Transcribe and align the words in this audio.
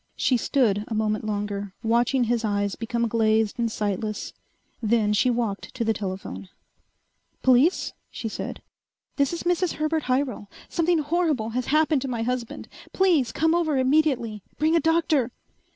She 0.15 0.35
stood 0.35 0.83
a 0.87 0.95
moment 0.95 1.25
longer, 1.27 1.75
watching 1.83 2.23
his 2.23 2.43
eyes 2.43 2.73
become 2.75 3.07
glazed 3.07 3.59
and 3.59 3.71
sightless. 3.71 4.33
Then 4.81 5.13
she 5.13 5.29
walked 5.29 5.75
to 5.75 5.83
the 5.85 5.93
telephone. 5.93 6.49
"Police?" 7.43 7.93
she 8.09 8.27
said. 8.27 8.63
"This 9.17 9.31
is 9.31 9.43
Mrs. 9.43 9.73
Herbert 9.73 10.05
Hyrel. 10.05 10.47
Something 10.67 10.97
horrible 10.97 11.49
has 11.49 11.67
happened 11.67 12.01
to 12.01 12.07
my 12.07 12.23
husband. 12.23 12.67
Please 12.93 13.31
come 13.31 13.53
over 13.53 13.77
immediately. 13.77 14.41
Bring 14.57 14.75
a 14.75 14.79
doctor." 14.79 15.31